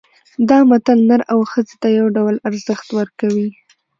[0.49, 3.47] دا متل نر او ښځې ته یو ډول ارزښت ورکوي